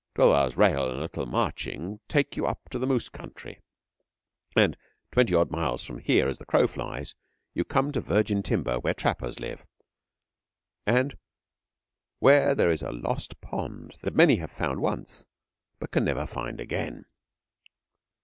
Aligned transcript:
Twelve 0.15 0.33
hours' 0.33 0.57
rail 0.57 0.87
and 0.89 0.97
a 0.97 1.01
little 1.03 1.27
marching 1.27 1.99
take 2.07 2.35
you 2.35 2.47
up 2.47 2.69
to 2.71 2.79
the 2.79 2.87
moose 2.87 3.07
country; 3.07 3.61
and 4.55 4.75
twenty 5.11 5.35
odd 5.35 5.51
miles 5.51 5.83
from 5.83 5.99
here 5.99 6.27
as 6.27 6.39
the 6.39 6.45
crow 6.47 6.65
flies 6.65 7.13
you 7.53 7.63
come 7.63 7.91
to 7.91 8.01
virgin 8.01 8.41
timber, 8.41 8.79
where 8.79 8.95
trappers 8.95 9.39
live, 9.39 9.63
and 10.87 11.19
where 12.17 12.55
there 12.55 12.71
is 12.71 12.81
a 12.81 12.91
Lost 12.91 13.39
Pond 13.41 13.95
that 14.01 14.15
many 14.15 14.37
have 14.37 14.49
found 14.51 14.81
once 14.81 15.27
but 15.77 15.91
can 15.91 16.03
never 16.05 16.25
find 16.25 16.59
again. 16.59 17.05